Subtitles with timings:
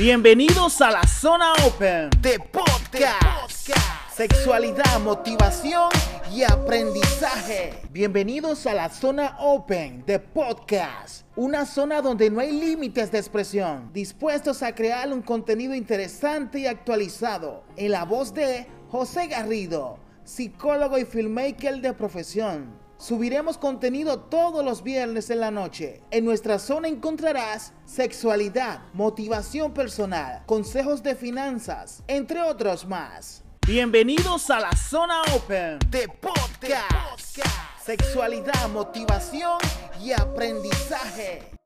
[0.00, 3.68] Bienvenidos a la zona open de podcast.
[4.10, 5.90] Sexualidad, motivación
[6.32, 7.74] y aprendizaje.
[7.90, 11.26] Bienvenidos a la zona open de podcast.
[11.36, 13.92] Una zona donde no hay límites de expresión.
[13.92, 17.62] Dispuestos a crear un contenido interesante y actualizado.
[17.76, 22.79] En la voz de José Garrido, psicólogo y filmmaker de profesión.
[23.00, 26.02] Subiremos contenido todos los viernes en la noche.
[26.10, 33.42] En nuestra zona encontrarás sexualidad, motivación personal, consejos de finanzas, entre otros más.
[33.66, 37.38] Bienvenidos a la zona open de podcast.
[37.82, 39.58] Sexualidad, motivación
[39.98, 41.59] y aprendizaje.